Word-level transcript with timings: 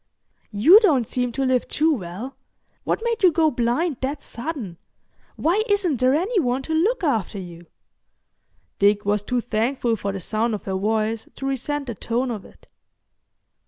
You 0.55 0.79
don't 0.79 1.05
seem 1.05 1.31
to 1.33 1.45
live 1.45 1.67
too 1.67 1.93
well. 1.93 2.35
What 2.85 3.03
made 3.05 3.21
you 3.21 3.31
go 3.31 3.51
blind 3.51 3.97
that 4.01 4.23
sudden? 4.23 4.79
Why 5.35 5.63
isn't 5.69 5.97
there 5.97 6.15
any 6.15 6.39
one 6.39 6.63
to 6.63 6.73
look 6.73 7.03
after 7.03 7.37
you?" 7.37 7.67
Dick 8.79 9.05
was 9.05 9.21
too 9.21 9.41
thankful 9.41 9.95
for 9.95 10.11
the 10.11 10.19
sound 10.19 10.55
of 10.55 10.63
her 10.63 10.73
voice 10.73 11.27
to 11.35 11.45
resent 11.45 11.85
the 11.85 11.93
tone 11.93 12.31
of 12.31 12.45
it. 12.45 12.67